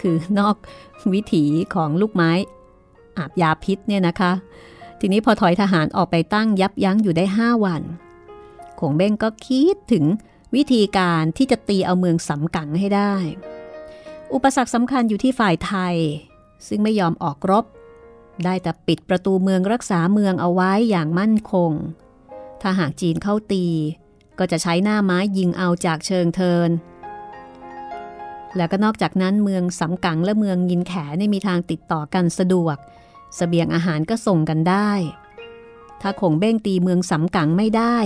[0.00, 0.56] คือนอก
[1.14, 1.44] วิถี
[1.74, 2.32] ของลูกไม้
[3.18, 4.32] อาบยาพิษเนี่ยนะคะ
[5.00, 7.82] ทีนี้พอถอยทหารออกไปตั้งยับยั้งอยู่ได้ 5 วัน
[8.80, 10.04] ขงเบ้งก็คิดถึง
[10.54, 13.14] วิธีการที่จะตีเอาเมืองสำกังให้ได้
[14.34, 15.96] อุปสรรคสำคัญอยู่ที่ฝ่ายไทย
[16.68, 17.64] ซึ่งไม่ยอมออกรบ
[18.44, 21.72] ได้แต่ปิดประตูเมืองรักษาเมืองเอาไว้อย่างมั่นคง
[22.62, 23.66] ถ้าหากจีนเข้าตี
[24.38, 26.70] ก็จะใช้หน้าไม้ยิงเอาจากเชิงเทิน
[28.56, 32.80] แล้วก็นอกจากนั้นเมืองสำกังและเมืองยินแขในมีทางติดต่อกันสะดวกส
[33.36, 34.90] เสบียงอาหารก็ส่งกันได้
[36.00, 37.96] ถ้าคงเบ้งตีเมืองสำกังไม่ได้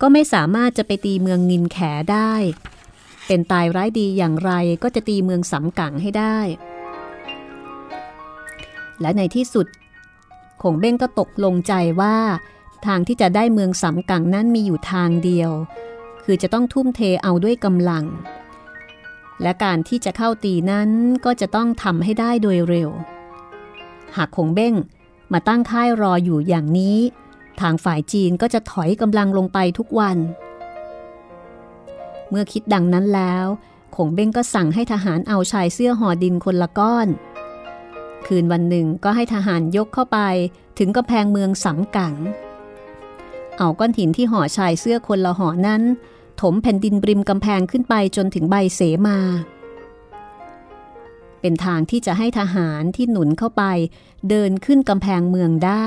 [0.00, 1.78] ก็ไม่สามารถจะไปตีเมืองงินแข
[2.12, 2.34] ได้
[3.26, 6.38] เป็นตายร้ายดีอย่างไรก็จะตีเมืองสำกังให้ได้
[9.02, 9.66] และในที่สุด
[10.62, 12.16] คงเบ้งก็ตกลงใจว่า
[12.86, 15.50] ทางที่จะได้เมืองสำกังนั้นมีอยู่ทางเดียว
[16.24, 18.04] คือจะต้องทุ่มเทเอาด้วยกำลัง
[19.42, 20.90] และการที่จะเข้าตีนั้น
[21.24, 22.90] ก็จะต้องทำให้ได้โดยเร็ว
[24.16, 24.74] หากคงเบ้ง
[25.32, 26.98] มาตั้งค่ายรออยู่อย่างนี้
[27.60, 30.18] ทางฝ่ายจีนก็จะถอยกำลังลงไปทุกวัน
[32.30, 33.46] เมื่อคิดดังนั้นแล้ว
[33.96, 37.08] คงเบ้งก็สั่งให้ทหารเอาชายเสื้อห่อดินคนละก้อน
[38.28, 40.18] คืนวันหนึ่งก็ให้ทหารยกเข้าไป
[40.78, 42.14] ถึงกำแพงเมืองสำกัง
[43.58, 45.82] เอาก้อนหินที่ห่อชายเสื้อคนละห่อนั้น
[46.40, 49.18] ถมแผ่นดินบริมกำแพงขึ้นไปจนถึงใบเสมา
[51.40, 53.64] เป็นทางที่จะให้ทหารที่หนุนเข้าไป
[54.28, 55.86] เดินขึ้นกำแพงเมืองได้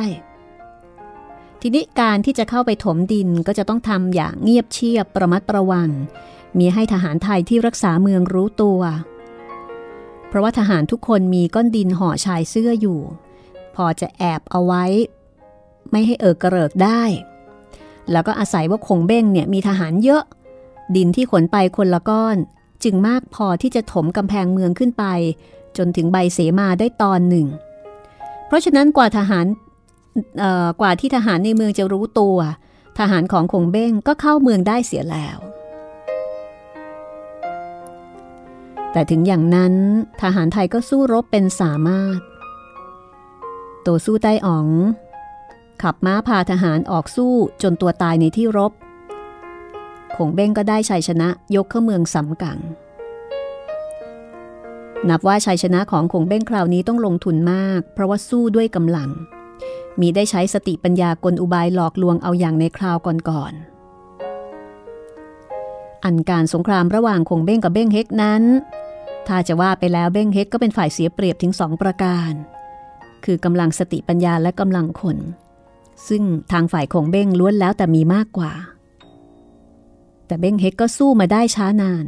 [1.61, 5.89] ทีนี้การที่จะเข้าไปถมดินก็จะต้องทำอย่างเงียบเชียบประมัดระวัง
[6.57, 8.81] มีให้ทหารไทยที่รักษาเมืองรู้ตัว
[9.14, 12.99] เราะว่าทหารทุกคนมีก้อนดินห่อชายเสื้ออยู่
[13.75, 14.83] พอจะแอบเอาไว้
[15.91, 17.03] ไม่ให้เอิกกระเริกได้
[18.11, 20.23] แล้วก็อาศัยว่าคงเบ้งเนี่ยมีทหารเยอะ
[20.95, 22.37] ดินที่ขนไปคนละก้อน
[22.83, 25.05] จึงมากพอที่จะถมกำแพงเมืองขึ้นไป
[25.77, 27.47] จนถึงใบเสมาได้ตอนหนึ่ง
[28.47, 29.45] เพราะฉะนั้นกว่าทหาร
[30.81, 32.37] กว่าที่ทหารในเมืองจะรู้ตัว
[32.99, 35.37] ทหารของคงเบ้งก็เข้าเมืองได้เสียแล้ว
[38.95, 39.73] แต่ถึงอย่างนั้น
[40.21, 42.19] ทหารไทยก็สู้รบเป็นสามารถ
[43.86, 44.67] ตัวสู้ใต้อ๋อง
[45.81, 48.71] ขับม้าพาทหารออกสู้จนตัวตายในที่รบ
[50.15, 52.60] คงเบ้งก็ได้ชัยชนะยกเข้าเมืองสำกัง
[55.10, 59.10] นับว่าชัยชนะของคงเบ้งคราวนี้ต้องลงทุนมาก เพราะว่าสู้ด้วยกำลัง
[59.99, 63.65] มีได้ใช้สติปัญญากลอุบายหลอกลวงเอาอย่างในคราวก่อนๆ
[66.03, 68.43] อันการสงครามระหว่างคงเบ้งกับเบ้งเฮกนั้น
[69.27, 72.31] ถ้าจะว่าไปแล้วเบ้งเฮกก็เป็นฝ่ายเสียเปรียบถึงสองประการ
[73.25, 75.17] คือกำลังสติปัญญาและกำลังคน
[76.07, 78.51] ซึ่งทางฝ่ายคงเบ้งล้วนแล้วแต่มีมากกว่า
[80.27, 82.05] แต่เบ้งเฮกก็สู้มาได้ช้านาน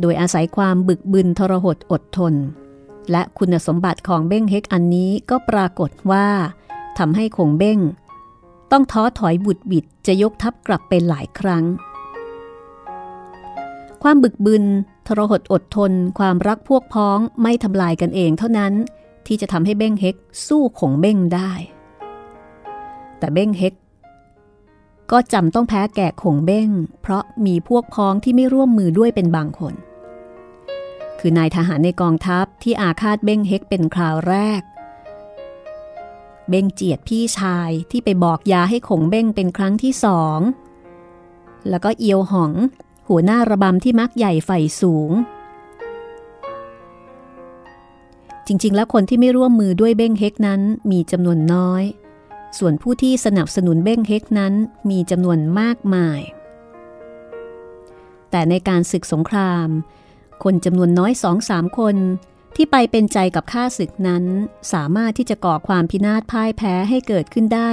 [0.00, 2.34] โดยอาศัยความบึกบึนทรหดอดทน
[3.10, 6.26] และคุณสมบัติของเบ้งเฮกอันนี้ก็ปรากฏว่า
[6.98, 7.78] ทำให้คงเบ้ง
[8.72, 11.64] ต้องท้อถอยบุดบิดจะยกทัพกลับไปหลายครั้ง
[14.02, 14.64] ความบึกบึน
[15.06, 18.72] ทรหดอดทนความรักพวกพ้องไม่ทำลายกันเองเท่านั้น
[19.26, 21.52] ที่จะทำให้เบ้งเฮกสู้ขงเบ้งได้
[23.18, 23.74] แต่เบ้งเฮก
[25.10, 26.68] ก็จำต้องแพ้แก่ขงเบ้ง
[27.02, 29.74] เพราะมีพวกพ้องที่ไม่ร่วมมือด้วยเป็นบางคน
[31.18, 34.62] คือนายทหารในกองทัพที่อาฆาตเบ้งเฮกเป็นคราวแรก
[36.48, 40.40] เบ้งเจียดพี่ชายที่ไปบอกยาให้ขงเบ้งเป็นครั้งที่สอง
[41.68, 42.52] แล้วก็เอียวหอง
[43.10, 45.10] หัวหน้าระบำที่มักใหญ่ไฟสูง
[48.46, 51.82] จริงๆ แล้วคนที่ไม่ร่วมมือด้วยเบ้งเฮกนั้นมีจำนวนน้อย
[52.58, 54.54] ส่วนผู้ที่สนับสนุนเบ้งเฮกนั้น
[54.90, 56.20] มีจำนวนมากมาย
[58.30, 59.68] แต่ในการศึกสงคราม
[60.44, 61.96] คนจำนวนน้อยสองสามคน
[62.56, 64.24] ที่ไปเป็นใจกับข้าศึกนั้น
[64.72, 67.70] สามารถที่จะก่อความพินาศพ่ายแพ้ให้เกิดขึ้นได้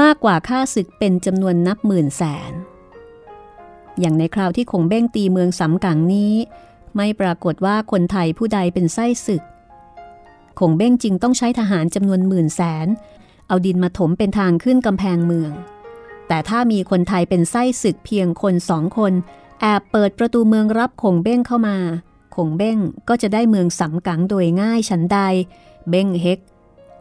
[0.00, 2.54] มากกว่าข้าศึกเป็นจำนวนนับหมื่นแสน
[4.00, 6.34] อย่างในคราวที่คงเบ้งตีเมืองสำกังนี้
[6.96, 9.42] ไม่ปรากฏว่าคนไทยผู้ใดเป็นไส้ศึก
[10.58, 12.88] คงเบ้งจริงต้องใช้ทหารจำนวนหมื่นแสน
[13.48, 15.52] เอาดินมาถมเป็นทางขึ้นกำแพงเมือง
[16.28, 19.12] แต่ถ้ามีคนไทยเป็นไส้ศึกเพียงคนสองคน
[19.60, 21.76] แอบเปิดประตูเมืองรับคงเบ้งเข้ามา
[22.36, 25.18] คงเบ้งก็จะได้เมืองสำกังโดยง่ายฉันใด
[25.90, 26.38] เบ้งเฮก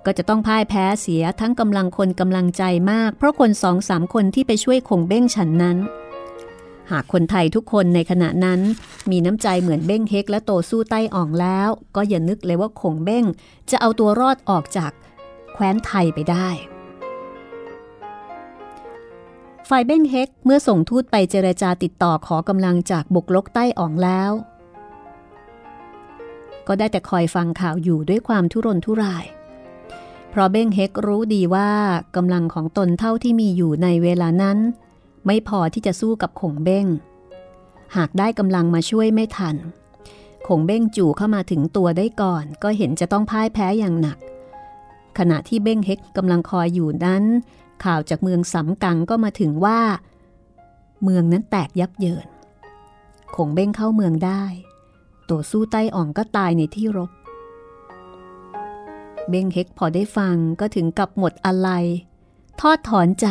[0.06, 5.78] ก็จะต้องพ่ายแพ้เสียทั้งกำลังคนกำลังใจมาก เพราะคนสองสามคนที่ไปช่วยคงเบ้งฉันนั้น
[6.92, 8.60] หากคนไทยทุกคนในขณะนั้น
[9.12, 13.26] มีน้ำใจเหมือนเบ้งเฮกและโตสู้ใต้อ่องแล้ว ก็อย่านึกเลยว่าคงเบ้ง
[13.70, 14.92] จะเอาตัวรอดออกจาก
[15.54, 16.50] แคว้นไทยไปได้
[19.70, 24.32] ฝ่ายเบ้งเฮกเมื่อส่งทูตไปเจรจาติดต่อขอกำลังจากบุกลกใต้อ่องแล้ว
[26.68, 29.26] ก็ได้แต่คอยฟังข่าวอยู่ด้วยความทุรนทุราย
[30.30, 31.70] เพราะเบ้งเฮกรู้ดีว่า
[32.16, 34.58] กำลังของตนเท่าที่มีอยู่ในเวลานั้น
[35.26, 36.86] ไม่พอที่จะสู้กับขงเบ้ง
[37.96, 39.56] หากได้กำลังมาช่วยไม่ทัน
[40.48, 44.18] ขงเบ้งจู่เข้ามาถึงตัวได้ก่อน ก็เห็นจะต้องพ่ายแพ้อย่างหนัก
[45.18, 47.24] ขณะที่เบ้งเฮกกำลังคอยอยู่นั้น
[47.84, 49.80] ข่าวจากเมืองสำกังก็มาถึงว่า
[51.04, 52.28] เมืองนั้นแตกยับเยิน
[53.36, 54.44] คงเบ้งเข้าเมืองได้
[55.30, 57.12] ตัวสู้ใต้อ่องก็ตายในที่รบ
[59.30, 61.70] เบ้งเฮกพอได้ฟังก็ถึงกับหมดอะไร
[62.62, 63.28] ทอดถอนใจ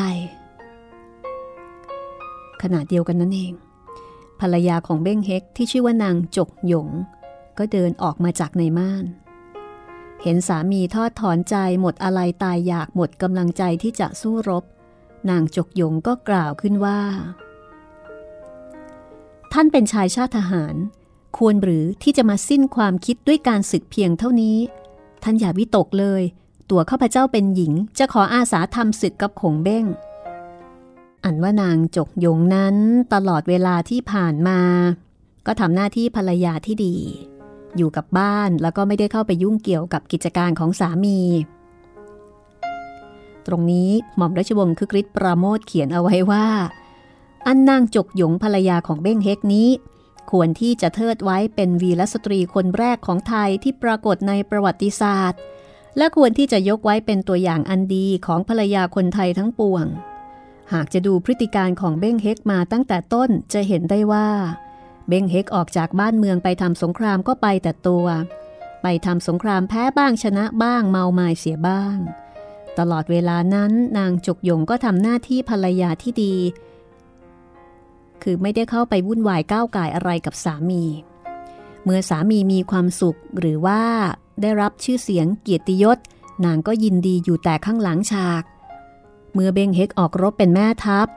[2.62, 3.52] ขณะเดียวกันนั่นเอง
[4.40, 6.88] ภรรยาของเบ้งเฮกที่ชื่อว่านางจกหยง
[7.58, 9.04] ก็เดินออกมาจากในม่าน
[10.22, 14.64] เห็นสามีทอดถอนใจหมดอะไรตายอยากหมดกำลังใจที่จะสู้รบ
[15.30, 17.00] นางจกยงก็กล่าวขึ้นว่า
[19.52, 20.74] ท่านเป็นชายชาติทหาร
[21.36, 24.58] ควรหรือที่จะมาสิ้นความคิดด้วยการศึกเพียงเท่านี้
[25.22, 26.22] ท่านอย่าวิตกเลย
[26.70, 29.84] ตัวข้าพเจ้าเป็นหญิง จะขออาสาทำศึกกับขงเบ้ง
[31.24, 32.76] อันว่านางจกยงนั้น
[33.14, 34.60] ตลอดเวลาที่ผ่านมา
[35.46, 36.96] ก็ทำหน้าที่ภรรยาที่ดี
[37.76, 41.18] อยู่กับบ้านแล้วก็ไม่ได้เข้าไปยุ่งเกี่ยวกับกิจการของสามี
[43.46, 46.46] ตรงนี้หม่อมราชวงศ์คึกฤทธิ์ปราโมทเขียนเอาไว้ว่า
[47.46, 49.68] อันนางจกหยงภรรยาของเบ้งเฮกนี้
[50.30, 55.40] ควรที่จะเทิดไว้เป็นวีรสตรีคนแรกของไทยที่ปรากฏในประวัติศาสตร์
[55.96, 59.86] และควรที่จะยกไว้เป็นตัวอย่างอันดีของภรรยาคนไทยทั้งปวง
[60.72, 64.28] หากจะดูพฤติการของเบ้งเฮกมาตั้งแต่ต้นจะเห็นได้ว่า
[65.08, 68.06] เบ้งเฮกออกจากบ้านเมืองไปทำสงครามก็ไปแต่ตัว
[68.82, 71.96] ไปทำสงครามแพ้บ้างชนะบ้างเมาไมาเสียบ้าง
[72.78, 76.34] ตลอดเวลานั้นนางจกยงก็ทำหน้าที่ภรรยาที่ดี
[78.22, 80.84] คือไม่ได้เข้าไปวุ่นวายก้าวไก่อะไรกับสามี
[81.84, 83.82] เมื่อสามีมีความสุขหรือว่า
[84.42, 85.98] ได้รับชื่อเสียงเกียรติยศ
[86.44, 88.42] นางก็ยินดีอยู่แต่ข้างหลังฉาก
[89.34, 91.08] เมื่อเบงเฮกออกรบเป็นแม่ทัพ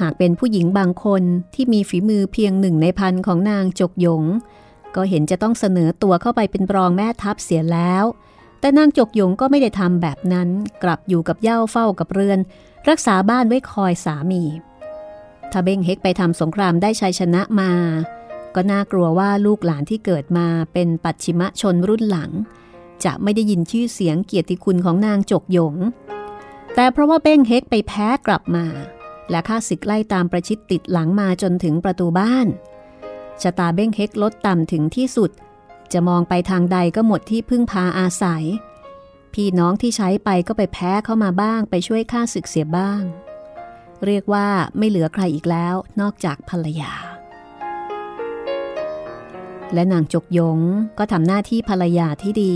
[0.00, 1.22] หากเป็นผู้หญิงบางคน
[1.54, 4.22] ที่มีฝีมือเพียงหนึ่งในพันของนางจกหยง
[4.94, 8.04] ก็เห็นจะต้องเสนอตัวเข้าไปเป็นรองแม่ทัพเสียแล้ว
[8.60, 10.48] แต่นางจกหยงก็ไม่ได้ทำแบบนั้น
[10.82, 12.38] กลับอยู่กับเย่าเฝ้ากับเรือน
[12.88, 14.42] รักษาบ้านไว้คอยสามี
[15.52, 17.72] ถ้าเบงเฮกไปทำสงครามได้ชัยชนะมา
[18.54, 22.30] ก็น่ากลัวว่าลูกหลานที่เกิดมาเป็นปัจฉิมชนรุ่นหลัง
[23.04, 25.74] จะไม่ได้ยินชื่อเสียงเกียรติคุณของนางจกหยง
[26.74, 28.66] แต่เพราะว่าเบ้งเฮกไปแพ้กลับมา
[29.30, 32.46] และข้าศึกไล่ตามประชิดติดหลังมาจนถึงประตูบ้าน
[33.42, 35.30] ชะตาเบ้งเฮกลดต่ำถึงที่สุด
[35.92, 38.44] จะมองไปทางใดก็หมดที่พึ่งพาอาศัย
[39.34, 43.02] พี่น้องที่ใช้ไปก็ไปแพ้เข้ามาบ้างไปช่วยข้าศึกเสียบ้าง
[44.06, 44.46] เรียกว่า
[44.78, 46.92] ไม่เหลือใครอีกแล้วนอกจากภรรยา
[49.74, 50.58] และนางจกยง
[50.98, 52.54] ก็ทำหน้าที่ภรรยาที่ดี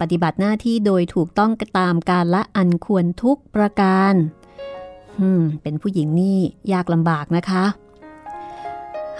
[0.00, 4.14] ปฏิบัติหน้าที่โดยถูกต้องตามการละอันควรทุกประการ
[5.62, 6.38] เป็นผู้หญิงนี่
[6.72, 7.64] ยากลำบากนะคะ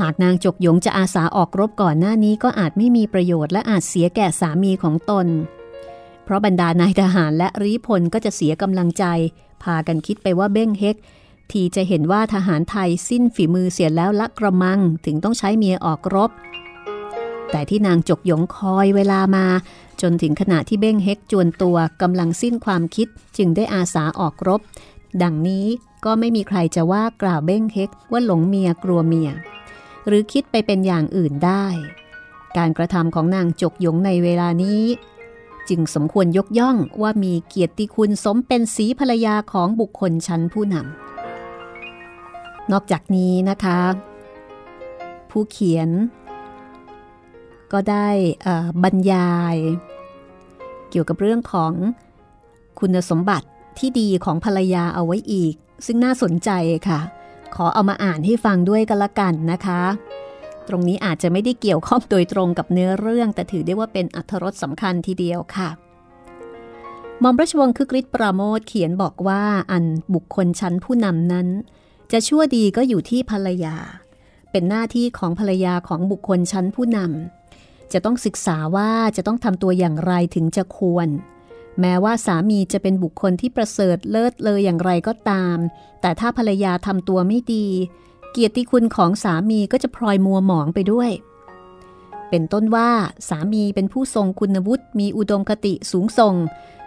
[0.01, 5.27] หากนางจกยงจะอาสาออกรบก่อนหน้านี้ก็อาจไม่มีประโยชน์และอาจเสียแก่สามีของตน
[6.25, 9.05] เพราะบรรดานายทหารและรีพลก็จะเสียกำลังใจ
[9.63, 10.97] พากันคิดไปว่าเบ้งเฮก
[11.51, 16.31] ทีจะเห็นว่าทหารไทยสิ้นฝีมือเสียแล้วละกระมังถึงต้องใช้เมียออกรบ
[17.51, 19.47] แต่ที่นางจกหยงคอยเวลามา
[20.03, 24.61] จนถึงขณะที่เบ้งเฮกจวนตัวกำลังสิ้นความคิดจึงได้อาสาออกรบ
[25.23, 25.67] ดังนี้
[26.05, 29.31] ก็ไม่มีใครจะว่ากล่าวเบ้งเฮกว่าหลงเมียกลัวเมีย
[30.07, 31.65] หรือคิดไปเป็นอย่างอื่นได้
[32.57, 34.83] การกระทำของนางจกหยงในเวลานี้
[35.69, 43.81] จึงสมควรยกย่องว่ามีเกียรติคุณสมเป็นสีภรรยาของบุคคลชั้นผู้นำนอกจากนี้นะคะ
[45.31, 45.89] ผู้เขียน
[47.73, 48.09] ก็ได้
[48.83, 49.57] บรรยาย
[50.91, 51.73] เกี่ยวกับเรื่องของ
[52.81, 53.47] คุณสมบัติ
[53.79, 55.55] ที่ดีของภรรยาเอาไว้อีก
[55.87, 56.51] ซึ่งน่าสนใจ
[56.89, 57.01] ค่ะ
[57.55, 59.83] ขอเอามาอ่านให้ฟังด้วยกันละกันนะคะ
[60.69, 65.69] ตรงนี้อาจจะไม่ได้เกี่ยวข้องโดยตรงกับเนื้อเรื่อง แต่ถือได้ว่าเป็นอัธรสสำคัญทีเดียวค่ะ
[67.23, 71.49] มอมราชวงศ์คึกฤทธิ์ปราโมทเขียนบอกว่าอันบุคคลชั้นผู้นำนั้น
[72.13, 73.77] จะชั่วดีก็อยู่ที่ภรรยา
[74.51, 77.40] เป็นหน้าที่ของภรรยาของบุคคลชั้นผู้นำ
[77.93, 81.09] จะต้องศึกษาว่าจะต้องทำตัวอย่างไรถึงจะควร
[81.81, 85.57] แม้ว่าสามีจะเป็นบุคคลที่ประเสริฐเลิศเลยอย่างไรก็ตาม
[86.01, 87.67] แต่ถ้าภรรยาทำตัวไม่ดี
[88.33, 91.11] เกียรติคุณของสามีก็จะพลอยมัวหมองไปด้วย
[92.31, 92.91] เป็นต้นว่า
[93.29, 96.35] สามีเป็นผู้ทรงคุณวุฒิมีอุดมคติสูงส่ง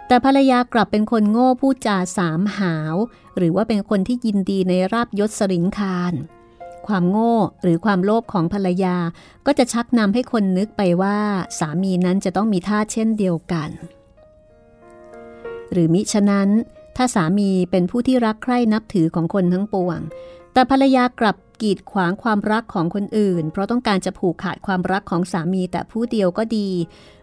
[0.06, 2.94] แต่ภรรยากลับเป็นคนโง่พูดจาสามหาว
[3.36, 6.12] หรือว่าเป็นคนที่ยินดีในราบยศสริงคาร
[6.88, 8.96] ความโง่หรือความโลภของภรรยา
[9.46, 11.18] ก็จะชักนำให้คนนึกไปว่า
[11.58, 13.70] สามีนั้นจะต้องมีท่าเช่นเดียวกัน
[15.72, 16.48] หรือมิฉะนั้น
[16.96, 20.00] ถ้าสามีเป็นผู้ที่รักใคร่นับถือของคนทั้งปวง
[20.52, 26.68] แต่ภรรยากลับกีดขวางความรักของคนอื่น เพราะต้องการจะผูกขาดความรักของสามีแต่ผู้เดียวก็ดี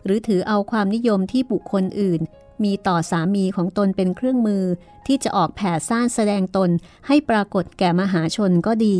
[0.06, 2.21] หรือถือเอาความนิยมที่บุคคลอื่น
[2.63, 4.63] มีต่อสามีของตนเป็นเครื่องมือ
[5.08, 6.69] ที่จะออกแผ่ซ่านแสดงตน
[7.08, 9.00] ให้ปรากฏแก่มหาชนก็ดี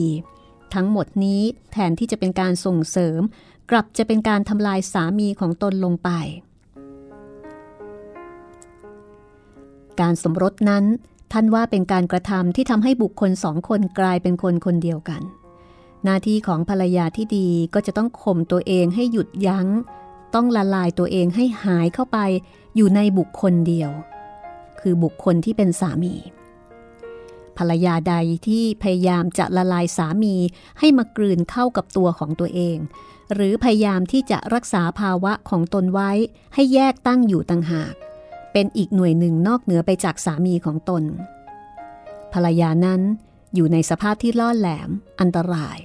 [0.75, 3.21] ทั้งหมดนี้แทนที่จะเป็นการส่งเสริม
[3.71, 6.10] กลับจะเป็นการทำลายสามีของตนลงไป
[10.01, 10.86] การสมรสนั้น
[11.31, 15.21] ท่านว่าเป็นการกระทำที่ทำให้บุคคลสองคนกลายเป็นคนคนเดียวกัน
[16.03, 19.67] หน้าที่ของภรรยาที่ดีก็จะต้องข่มตัวเองให้หยุดยัง้ง
[20.36, 22.17] ต้องละลายตัวเองให้หายเข้าไป
[22.75, 23.91] อยู่ในบุคคลเดียว
[24.79, 26.13] คือบุคคลที่เป็นสามี
[27.63, 28.15] ภรรยาใด
[28.47, 30.36] ที่พยายามจะละลายสามี
[30.80, 32.78] ให้มากลืนเข้ากับตัวของตัวเอง
[33.34, 36.12] หรือพยายามที่จะรักษาภาวะของตนไว้
[36.54, 37.93] ให้แยกตั้งอยู่ต่างหาก
[38.54, 41.04] เป็นอีกหน่วยหนึ่งนอกเหนือไปจากสามีของตน
[42.34, 43.02] ภรรยานั้น
[43.56, 45.78] อยู่ในสภาพที่ล่อแหลมอันตราย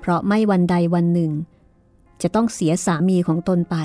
[0.00, 1.32] เพราะไม่วันใดวันหนึ่ง
[2.22, 3.76] จะต้องเสียสามีของตนไป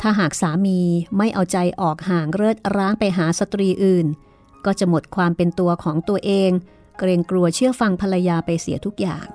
[0.00, 0.78] ถ้าหากสามี
[1.16, 4.06] ไม่เอาใจออกห่างเลิศร้างไปหาสตรีอื่น
[4.66, 6.50] ก็จะหมดความเป็นตัวของตัวเอง
[6.98, 9.26] เกรงกลัวเชื่อฟังภรรยาไปเสียทุกอย่าง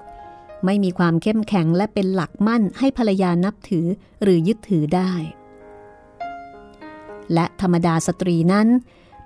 [0.65, 3.85] ไม่มีความเข้มแข็งและเป็นหลักมั่นให้ภรรยานับถือ
[4.23, 5.11] หรือยึดถือได้
[7.33, 8.67] และธรรมดาสตรีนั้น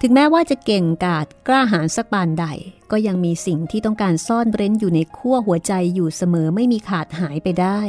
[0.01, 2.45] ถึงแม้ว่าจะเก่งกาจกล้าหาญสักปานใด
[2.91, 7.79] ก็ยังมีสิ่งที่ต้องการซ่อนเร้นอยู่ในขั้วหัวใจอยู่เสมอไม่มีขาดหายไปได้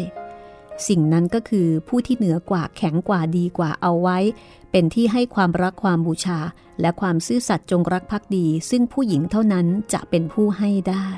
[0.89, 4.19] สิ่งนั้นก็คือผู้ที่เหนือกว่าแข็งกว่าดีกว่าเอาไว้
[4.77, 6.39] เป็นที่ให้ความรักความบูชา
[6.81, 11.09] และความซื่อสัตย์จงรักภักดี ซึ่งผู้หญิงเท่านั้นจะเป็นผู้ให้ได้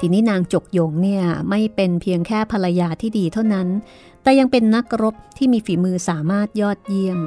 [0.00, 3.68] ทีนี้นางจกยงเนี่ยไม่เป็นเพียงแค่ภรรยาที่ดีเท่านั้น
[4.22, 7.20] แต่ยังเป็นนักรบที่มีฝีมือสามารถยอดเยี่ยม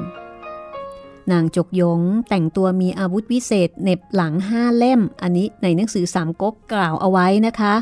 [1.32, 7.74] นางจกยงแต่งตัวมีอาวุธวิเศษเน็บหลังห้าเล่ม อันนี้ในหนังสือสามก๊กกล่าวเอาไว้นะคะ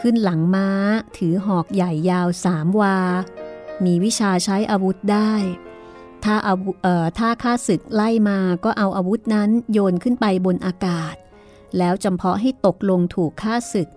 [0.00, 0.68] ขึ้นหลังม้า
[1.16, 2.96] ถือหอกใหญ่ยาวสามวา
[3.84, 5.32] มีวิชาใช้อาวุธได้
[6.24, 11.14] ถ้าอาเอ่อถ้าข้าศึกไล่มาก็เอาอาวุธนั้นโยนขึ้นไปบนอากาศ
[11.78, 13.88] แล้วจำเพาะให้ตกลงถูกข้าศึก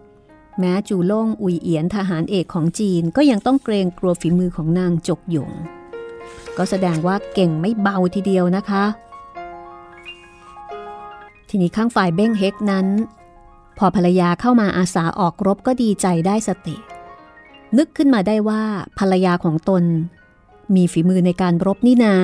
[0.60, 5.52] แม้จูล่งอุยเอียนทหารเอกของจีนก็ยังต้องเกรงกลัวฝีมือของนางจกหยง
[6.58, 8.86] ก็แสดงว่าเก่งไม่เบาทีเดียวนะคะ
[11.50, 12.88] ทีนี้ข้างฝ่ายเบ้งเฮกนั้น
[13.78, 16.76] พอภรรยาเข้ามาอาสาออกรบก็ดีใจได้สติ
[17.78, 18.62] นึกขึ้นมาได้ว่า
[19.00, 19.84] ภรรยาของตน
[20.76, 22.16] มีฝีมือในการรบนี่นา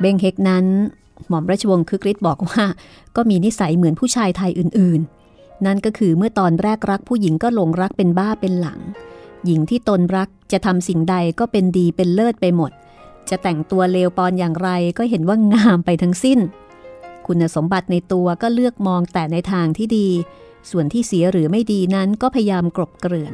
[0.00, 0.66] เบงเฮกนั้น
[1.28, 2.64] หม่อมราชวงศ์คึกฤทธิ์บอกว่า
[3.16, 8.80] ก็มีนิสัยเหมือนผู้ชายไทยอื่นๆ นั่นก็คือเมื่อตอนแรกรักผู้หญิงก็หลงรักเป็นบ้าเป็นหลัง
[9.46, 12.70] หญิงที่ตนรักจะทำสิ่งใดก็เป็นดีเป็นเลิศไปหมด
[13.30, 16.38] จะแต่งตัวเลวปอนอย่างไรก็เห็นว่างามไปทั้งสิ้น
[17.26, 20.08] คุณสมบัติในตัวก็เลือกมองแต่ในทางที่ดี
[20.70, 23.32] ส่วนที่เสียหรือไม่ดีนั้นก็พยายามกรบเกลื่อน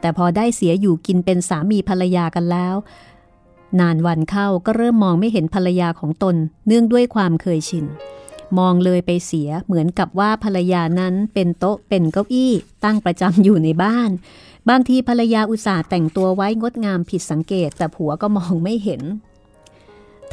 [0.00, 2.74] แต่พอได้เสียอยู่กินเป็นสามีภรรยากันแล้ว
[3.80, 6.36] นานวันเข้าก็เริ่มมองไม่เห็นภรรยาของตน
[6.66, 7.86] เนื่องด้วยความเคยชิน
[8.58, 12.52] มองเลยไปเสียเหมือนกับว่าภรรยานั้นเป็นโต๊ะเป็นเก้าอี้
[12.84, 14.10] ตั้งประจำอยู่ในบ้าน
[14.68, 19.02] บางทีภรรยาอุตส่าห์แต่งตัวไว้งดงามผิดสังเกต แต่ผัวก็มองไม่เห็น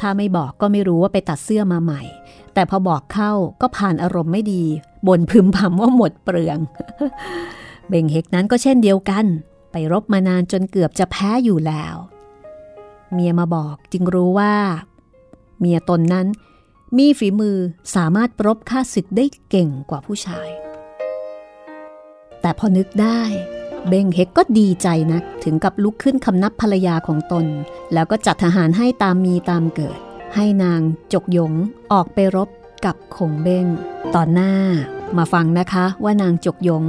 [0.00, 2.02] ถ้าไม่บอกก็ไม่รู้ว่าไปตัดเสื้อมาใหม่
[2.54, 4.64] แต่พอบอกเข้าก็ผ่านอารมณ์ไม่ดี
[5.06, 6.58] บ่นพึมพำว่าหมดเปลือง
[7.88, 9.26] เบงเฮกนั้นก็เช่นเดียวกัน
[9.72, 11.96] ไปรบมานานจนเกือบจะแพ้อยู่แล้ว
[13.12, 14.54] เมียมาบอกจึงรู้ว่า
[15.58, 16.26] เมียตนนั้น
[16.96, 17.56] มีฝีมือ
[17.94, 20.48] สามารถปรบค่าศึกได้เก่งกว่าผู้ชาย
[22.40, 23.20] แต่พอนึกได้
[23.88, 27.46] เบงเฮกก็ดีใจนะถึงกับลุกขึ้นคำนับภรรยาของตน
[27.92, 29.98] แล้วก็จัดทหารให้ตามมีตามเกิด
[30.34, 30.80] ให้นาง
[31.12, 31.52] จกยง
[31.92, 32.48] ออกไปรบ
[32.84, 33.66] กับคงเบง
[34.14, 34.52] ตอนหน้า
[35.18, 36.84] มาฟังนะคะว่านางจกยง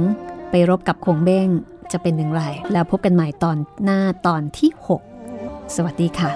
[0.50, 1.48] ไปรบกับคงเบ้ง
[1.92, 2.42] จะเป็นอย่างไร
[2.72, 4.70] แล้วพบกันใหม่ตอนหน้าตอนที่
[5.22, 6.30] 6 สวัสดีค่ะ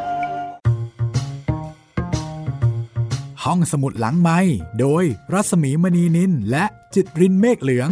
[3.45, 4.39] ห้องสมุดหลังไม้
[4.81, 6.65] โดยรัศมีมณีนินและ
[6.95, 7.91] จิตรินเมฆเหลือง